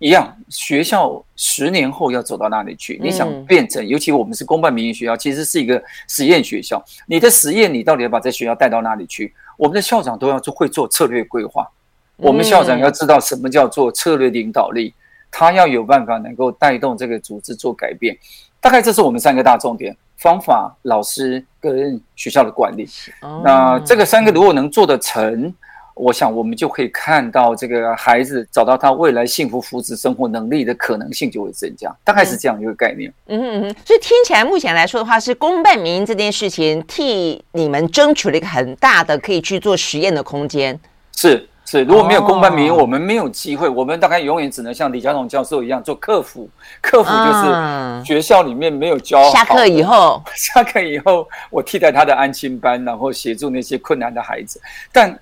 [0.00, 2.98] 一样，学校十年后要走到哪里去？
[3.02, 6.82] 你想变成，尤其我们是公办民营学校，其实是一个实验学校。
[7.06, 9.32] 你的实验，你到底要把这学校带到哪里去？
[9.58, 11.68] 我们的校长都要做会做策略规划。
[12.16, 14.94] 我们校长要知道什么叫做策略领导力，
[15.30, 18.16] 他要有办法能够带动这个组织做改变。
[18.58, 22.88] 大概这是我们三个大重点：方法、老师跟学校的管理。
[23.44, 25.54] 那这个三个如果能做得成，
[25.94, 33.12] 我想，我们就可以看到这个孩子找到他未来幸福福祉生活能力的可能性就会增加，大概是这样一个概念。
[33.26, 40.78] 嗯嗯嗯，所以听起来目前来说的话，是公办民营这件事情替你们争取了一个很大的可以去做实验的空间。
[41.14, 46.48] 是是，如果没有公办民营，我们没有机会，我们大概永远只能像李嘉彤教授一样做客服。
[46.80, 54.58] 客服就是学校里面没有教好，下课以后，下课以后我替代他的安亲班，然后协助那些困难的孩子，
[54.90, 55.18] 但。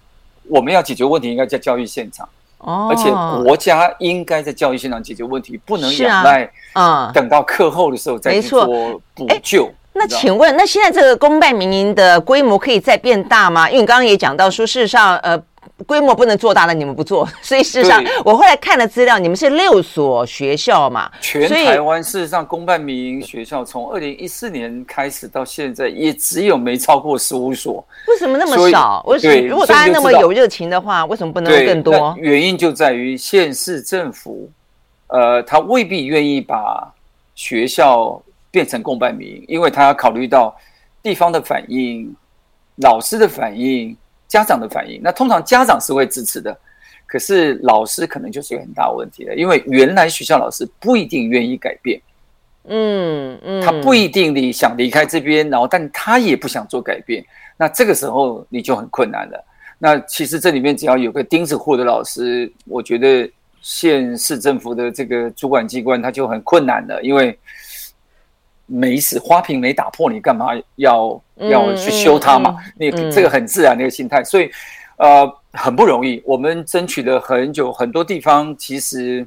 [0.48, 3.10] 我们要解决问题，应该在教育现场，哦，而且
[3.44, 8.66] 国家应该在教育现场解决问题，不能仰赖啊，等到课后的时候再去做
[9.14, 9.70] 补救。
[9.92, 13.68] 那请问，那现在这个公办民营的规模可以再变大吗？
[13.68, 15.40] 因为你刚刚也讲到说，事实上，呃。
[15.86, 21.10] 规模不能做大了，你们不做， 所以事实上，我后来看了资料，你们是六所学校嘛？
[21.20, 27.84] 全台湾事实上公办民营学校从二零一四年开始到现在，也只有没超过十五所。
[28.08, 29.02] 为什么那么少？
[29.06, 32.14] 为什么如果大家那么有热情的话，为什么不能更多？
[32.18, 34.50] 原因就在于县市政府，
[35.08, 36.92] 呃，他未必愿意把
[37.34, 40.56] 学校变成公办民营，因为他要考虑到
[41.02, 42.14] 地方的反应、
[42.82, 43.96] 老师的反应。
[44.28, 46.56] 家长的反应，那通常家长是会支持的，
[47.06, 52.00] 可是老师可能就是有很大问题的，因为原来学校老师不一定愿意改变，
[52.64, 57.24] 嗯嗯，他不一定你想离开这边，然后但他也不想做改变，
[57.56, 59.44] 那这个时候你就很困难了。
[59.78, 63.28] 那其实这里面只要有个钉子户的老师，我觉得
[63.62, 67.38] 县市政府的这个主管机关他就很困难了，因为。
[68.70, 72.54] 没事花瓶没打破，你干嘛要要去修它嘛？
[72.78, 74.50] 你这个很自然的一个心态，所以
[74.98, 76.22] 呃很不容易。
[76.26, 79.26] 我们争取了很久，很多地方其实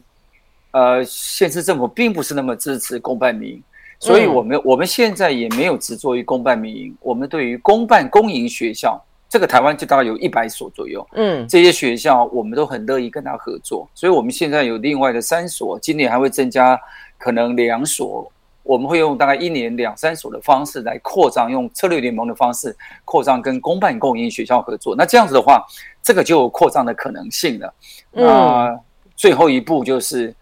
[0.71, 3.63] 呃县市政府并不是那么支持公办民营，
[3.99, 6.95] 所以我们我们现在也没有执着于公办民营。
[7.01, 13.89] 我们对于公办公营学校，这个台湾就大概有一百所左右，嗯，这些学校我们都很乐意跟他合作。
[13.95, 16.80] 所以我们现在有另外的三所，今年还会增加
[17.17, 18.31] 可能两所。
[18.63, 24.95] 我们会用大概一年两三所的方式来扩张，用策略联盟的方式扩张跟公办公营学校合作。
[24.95, 25.65] 那这样子的话，
[26.02, 27.74] 这个就有扩张的可能性了。
[28.12, 28.80] 那
[29.15, 30.34] 最后一步就是，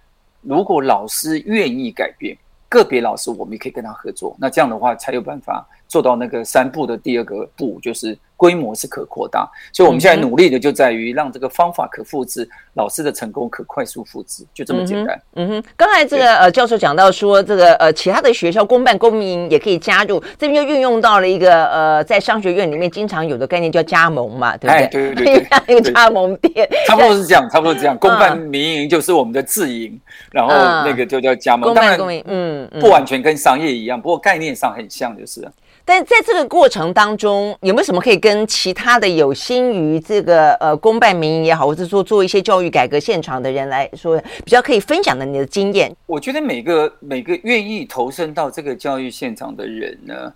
[0.42, 4.36] 如果老师愿意改变，个别老师我们也可以跟他合作。
[4.40, 8.18] 那这样的话才有办法做到那个三步的第二个步，就是。
[8.40, 15.22] 规模是可扩大，所以我们现在努力的就在于让这个方法可复制，老师的成功可快速复制，就这么简单。
[15.36, 24.88] 嗯哼，刚才这个呃教授讲到说，这个呃其他的学校公办公民也可以加入，这边就运用到了一个呃在商学院里面经常有的概念叫加盟嘛，对不对？
[24.88, 27.98] 对对对， 一个加盟店，差不多是这样， 差不多是这样。
[27.98, 30.00] 公办民营就是我们的自营，
[30.32, 31.74] 然后那个就叫加盟。
[31.74, 35.46] 当然，嗯，不完全跟商业一样，不过概念上很像，就是。
[35.90, 45.92] 但在这个过程当中，有没有什么可以跟其他的有心于这个呃公办民营也好，或者说做一些教育改革现场的人来说，比较可以分享的你的经验？
[46.06, 50.32] 我觉得每个每个愿意投身到这个教育现场的人呢，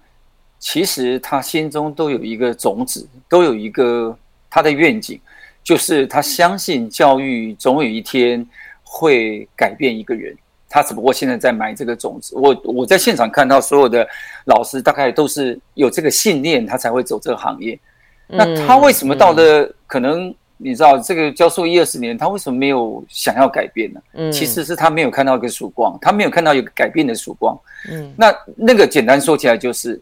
[0.57, 4.17] 其实他心中都有一个种子，都有一个
[4.49, 5.21] 他的愿景，
[5.63, 8.43] 就是他相信教育总有一天
[8.83, 10.35] 会改变一个人。
[10.73, 12.35] 他只不过现在在埋这个种子。
[12.35, 14.07] 我我在现场看到所有的
[14.45, 17.79] 老师，大概都是有这个信念，他才会走这个行业。
[18.25, 24.01] 那他为什么到了可能你知道这个教授一二十年，他为什么没有想要改变呢？
[24.13, 27.55] 嗯，其实是他没有看到一个曙光，他没有看到一个改变的曙光。
[27.91, 30.01] 嗯，那那个简单说起来就是。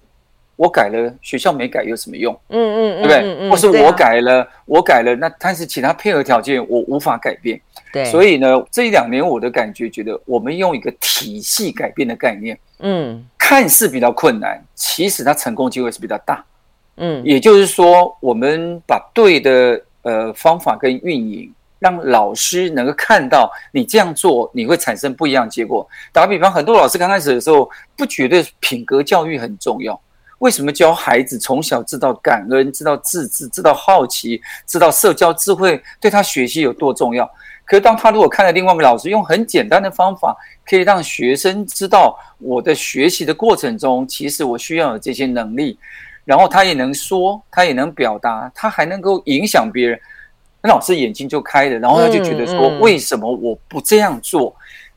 [0.56, 2.38] 我改了，学校没改有什么用？
[2.50, 3.50] 嗯嗯，对不对？
[3.50, 7.60] 或是我改了，我改了，那但是其他配合条件我无法改变。
[7.92, 16.46] 对，所以呢，这一两年我的感觉觉得，我们用一个体系改变的概念，嗯，看似比较困难，其实它成功机会是比较大。
[16.98, 25.88] 嗯，也就是说，我们把对的呃方法跟运营，让老师能够看到你这样做，你会产生不一样的结果。
[26.14, 30.00] 打个比方，很多老师刚开始的时候不觉得品格教育很重要。
[30.42, 37.30] 为什么教孩子从小知道感恩、知道自制、知道好奇、知道社交智慧，对他学习有多重要？
[37.64, 45.78] 可是当他如果看了另外一个老师用很简单的方法，可以让学生知道我的学习的过程中，其实我需要有这些能力，
[46.26, 50.00] 然后他也能说，他也能表达，他还能够影响别人，
[50.64, 54.56] 那老师眼睛就开了，然后他就觉得说，为什么我不这样做？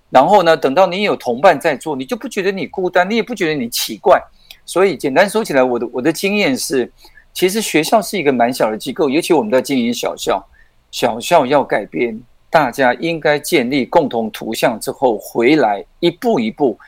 [0.09, 4.19] 然后呢，等到你有同伴在做，你就不觉得你孤单，你也不觉得你奇怪。
[4.67, 6.91] 所以简单说起来，我的我的经验是，
[7.33, 10.45] 其实学校是一个蛮小的机构，尤其我们在经营小校，
[10.91, 16.79] 小校要改变，大家应该建立共同图像之后回来一步一步。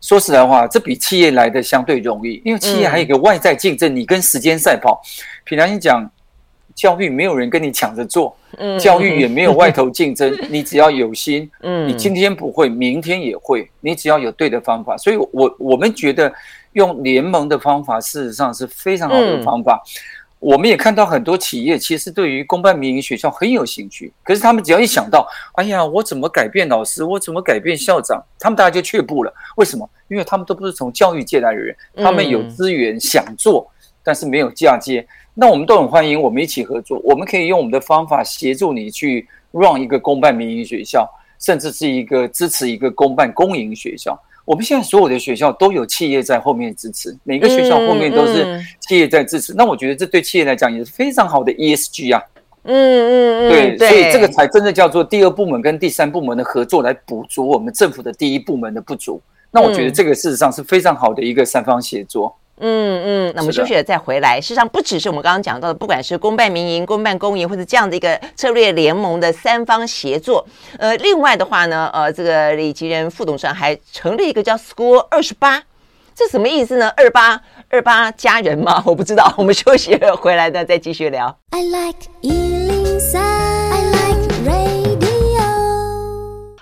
[0.00, 5.00] 说实在话，这比企业来的相对容易，因为企业还有一个外在竞争，你跟时间赛跑。
[5.44, 6.10] 平常心讲，
[6.74, 8.36] 教育没有人跟你抢着做，
[8.78, 11.50] 教育也没有外头竞争， 你只要有心，
[11.86, 14.94] 你今天不会，明天也会，你只要有对的方法。
[14.98, 16.30] 所以我我们觉得
[16.74, 19.82] 用联盟的方法，事实上是非常好的方法。
[20.38, 29.32] 我们也看到很多企业其实对于公办民营学校很有兴趣，可是他们只要一想到，哎呀，我怎么改变老师，我怎么改变校长，他们大家就却步了。
[29.56, 29.88] 为什么？
[30.08, 33.66] 因为他们都不是从教育界来的人，他们有资源想做，
[34.02, 35.06] 但是没有嫁接。
[35.32, 41.08] 那我们都很欢迎，我们一起合作，我们可以用我们的方法协助你去 run 一个公办民营学校，
[41.40, 44.20] 甚至是一个支持一个公办公营学校。
[44.44, 49.54] 我们现在所有的学校都有企业在后面支持，每个学校后面都是企业在支持。
[49.54, 52.22] 那我觉得这对企业来讲也是非常好的 ESG 啊。
[52.64, 59.20] 嗯嗯嗯，对，所以这个才真的叫做第二部门跟第三部门的合作来补足我们政府的第一部门的不足。
[59.50, 62.34] 那我觉得这个事实上是非常好的一个三方协作。
[62.58, 64.40] 嗯嗯，那我们休息了再回来。
[64.40, 70.46] 事实上，不只是我们刚刚讲到的，不管是公办民营、公办公营，或者这样的一个策略联盟的三方协作。
[70.78, 75.62] 呃，另外的话呢，呃，这个李吉仁副董事长还成立一个叫 School 二十八，
[76.14, 76.88] 这什么意思呢？
[76.96, 78.82] 二八二八家人吗？
[78.86, 79.34] 我不知道。
[79.36, 81.36] 我们休息了回来呢，再继续聊。
[81.50, 82.53] I like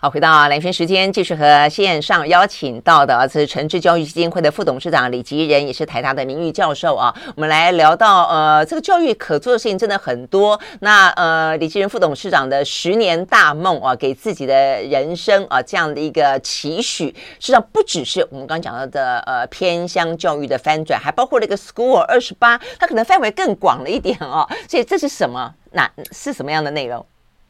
[0.05, 7.14] 好，回到兰萱时间，继续和线上邀请到的，这是诚志教育基金会的副董事长李吉仁，也是台大的名誉教授啊。
[7.36, 10.61] 我们来聊到，呃，这个教育可做的事情真的很多。
[10.80, 24.44] 那呃，李吉仁副董事长的十年大梦啊，给自己的人生啊这样的一个期许，实际上不只是我们刚刚讲到的呃偏乡教育的翻转，还包括了一个 School 二十八，它可能范围更广了一点哦。
[24.68, 25.55] 所以这是什么？
[25.70, 27.07] 那是什么样的内容？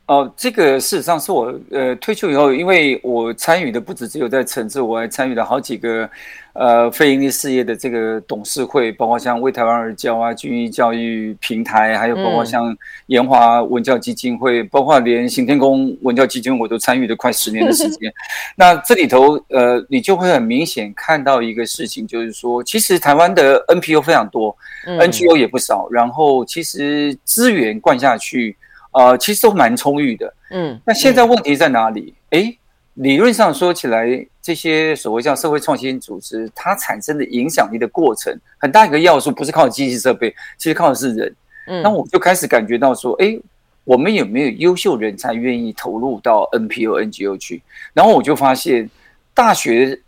[0.06, 6.10] 哦，这个事实上是我呃退休以后，因为我参与的不止只有在诚志，我还参与了好几个
[6.54, 12.76] 呃非营利事业的这个董事会，包括像为台湾而教啊、均一教育平台，还有包括像
[13.06, 18.12] 研华文教基金会，嗯、包括连行天宫文教基金会我都参与了快十年的时间。
[18.56, 24.54] 那这里头呃，你就会很明显看到一个事情，就是说，其实台湾的 NPO 非常多、
[24.86, 28.56] 嗯、，NGO 也不少，然后其实资源灌下去。
[28.92, 32.14] 呃，其实都蛮充裕的，嗯，那现在问题在哪里？
[32.30, 32.56] 哎、嗯，
[33.02, 34.06] 理论上说起来，
[34.42, 41.34] 这些所谓叫社会创新组织，它产生的影响力的过程，很大一个要素不是靠机器设备，其实靠的是人。
[41.68, 43.38] 嗯，那我就开始感觉到说，哎，
[43.84, 47.62] 我们有没有优秀人才愿意投入到 NPO、NGO 去？
[47.94, 48.90] 然后我就发现，
[49.32, 49.98] 大学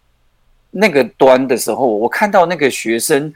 [0.71, 3.33] 那个端的时候，我看到那个学生。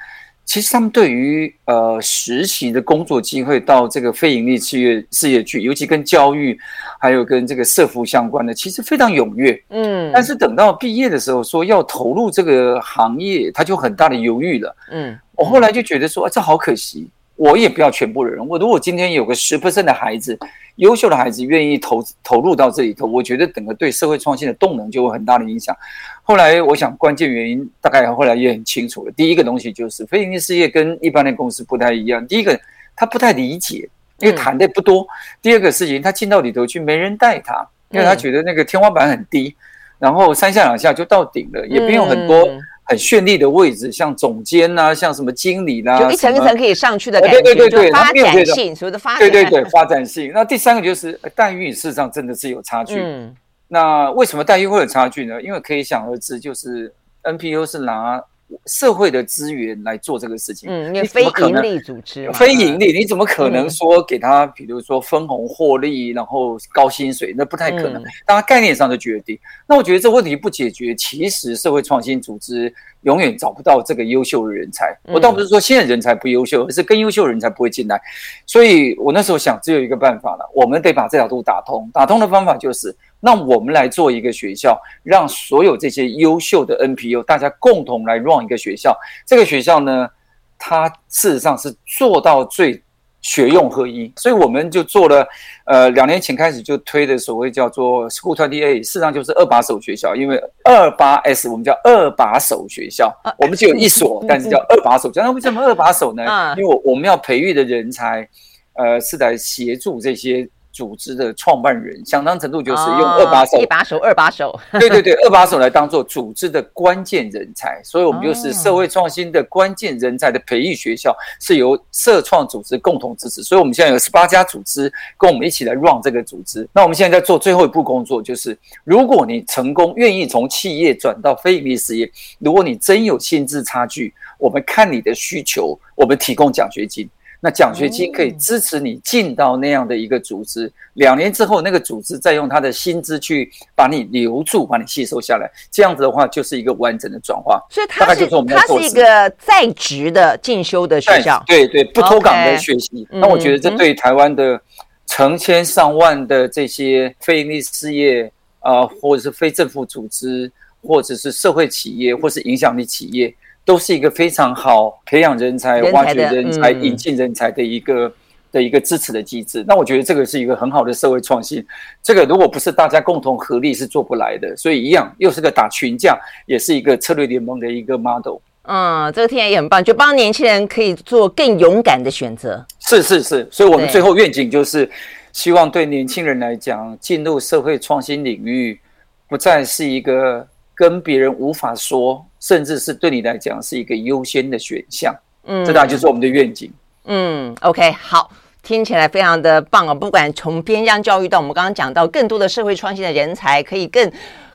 [0.48, 6.58] 其实他们对于呃实习的工作机会到这个非营利事业事业去，尤其跟教育
[6.98, 9.62] 还有跟这个社福相关的，其实非常踊跃。
[9.68, 14.74] 嗯，但是等到毕业的时候说要投入这个行业，他就很大的犹豫了。
[14.90, 17.06] 嗯，我后来就觉得说，啊，这好可惜。
[17.36, 18.44] 我也不要全部的人。
[18.44, 20.36] 我如果今天有个十 percent 的孩子，
[20.78, 25.76] 优秀的孩子愿意投投入到这里头，我觉得整个对社会创新的动能就会很大的影响。
[26.22, 29.12] 后来我想关键原因大概后来也很清楚了。
[29.12, 32.26] 第一个东西就是非营利事业跟一般的公司不太一样。
[32.26, 32.58] 第一个
[32.94, 35.06] 他不太理解，因为谈的不多。
[35.42, 39.54] 第二个事情他进到里头去没人带他，因为他觉得那个天花板很低，
[39.98, 42.48] 然后三下两下就到顶了，也没有很多。
[42.88, 50.32] 很绚丽的位置，像总监呐、啊，像什么经理啦、啊，就一层一层可以上去的感觉，对对对对，发展性，所谓的发展，对对对，发展性。
[50.34, 53.00] 那第三个就是待遇，事实上真的是有差距。
[53.00, 53.34] 嗯，
[53.68, 55.40] 那为什么待遇会有差距呢？
[55.42, 58.22] 因为可以想而知，就是 NPU 是拿。
[58.66, 68.02] 社会的资源来做这个事情，嗯，因为非盈利组织，非盈利，你怎么可能说给他，比如说分红获利，然后高薪水，那不太可能。
[68.26, 72.72] 当然概念上的决定，那我觉得这问题不解决，其实社会创新组织
[73.02, 74.96] 永远找不到这个优秀的人才。
[75.04, 78.00] 我倒不是说现在人才不优秀，而是更优秀的人才不会进来。
[78.46, 81.90] 所以我那时候想，只有一个办法了，我们得把这条路打通。
[81.92, 82.94] 打通的方法就是。
[83.20, 88.96] 那我们来做一个学校，让所有这些优秀的 NPU 大家共同来 run 一个学校。
[89.26, 90.08] 这个学校呢，
[90.56, 92.80] 它事实上是做到最
[93.20, 95.26] 学用合一，所以我们就做了。
[95.64, 105.10] 呃，两年前开始就推的所谓叫做 School 28，事实上就是二把手学校，因为二八 S 我们叫二把手学校，我们只有一所，但是叫二把手。
[105.12, 106.22] 那为什么二把手呢？
[106.56, 108.26] 因为我我们要培育的人才，
[108.74, 110.48] 呃，是来协助这些。
[110.78, 126.68] 组织的创办人，相当程度就是用二把手、哦、一把手、二把手，对对对，二把手来当做组织的关键人才，所以我们就是社会创新的关键人才的培育学校，是由社创组织共同支持，所以我们现在有十八家组织跟我们一起来 run 这个组织。
[126.72, 132.08] 那我们现在在做最后一步工作，就是如果你成功愿意从企业转到非营利事业，
[132.38, 137.10] 如果你真有薪资差距，我们看你的需求，我们提供奖学金。
[137.40, 145.48] 那奖学金可以支持你进到那样的一个组织，两年之后，那个组织再用他的薪资去把你留住，把你吸收下来。
[145.70, 147.64] 这样子的话，就是一个完整的转化。
[147.70, 153.06] 所以它是它是一个在职的进修的学校，对对，不脱岗的学习。
[153.10, 154.60] 那我觉得这对台湾的
[155.06, 160.50] 成千上万的这些非营利事业啊，或者是非政府组织，
[160.82, 163.32] 或者是社会企业，或是影响力企业。
[163.68, 168.10] 都是一个非常好培养人才、挖掘人才、引进人才的一个
[168.50, 169.62] 的一个支持的机制。
[169.68, 171.62] 那我觉得这个是一个很好的社会创新。
[172.02, 174.56] 这个如果不是大家共同合力，是做不来的。
[174.56, 178.38] 所以一样，又是个打群架，也是一个策略联盟的一个 model。
[178.62, 182.64] 嗯，这个听起来也很棒，就帮年轻人可以做更勇敢的选择。
[182.80, 184.90] 是是是，所以我们最后愿景就是
[185.34, 188.80] 希望对年轻人来讲，进入社会创新领域，
[189.28, 192.24] 不再是一个跟别人无法说。
[192.48, 196.72] 甚至是对你来讲是一个优先的选项，嗯，这大概就是我们的愿景。
[197.04, 198.30] 嗯，OK，好，
[198.62, 199.94] 听起来非常的棒哦。
[199.94, 204.10] 不管从边疆教育到我们刚刚讲到更多的社会创新的人才，可以更。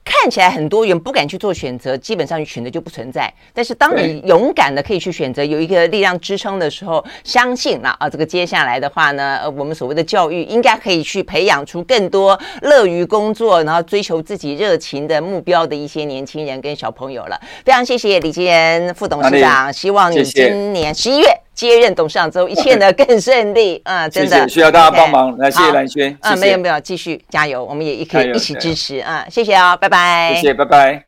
[0.05, 3.31] 看起来很多人不敢去做选择，基本上选择就不存在。
[3.53, 17.39] 但是当你勇敢的可以去选择，有一个力量支撑的时候，相信了啊，这个接下来的话呢，呃，我们所谓的教育应该可以去培养出更多乐于工作，然后追求自己热情的目标的一些年轻人跟小朋友了。
[17.65, 21.27] 非常谢谢李吉仁副董事长，希望你今年十一月。
[21.53, 24.07] 接任董事长之后，一切呢更顺利 啊！
[24.09, 26.17] 真的需要大家帮忙，来谢谢蓝轩。
[26.21, 29.25] 啊，没有没有，继续加油，我们也一可以一起支持啊！
[29.29, 31.01] 谢谢啊，拜拜，谢谢，拜拜。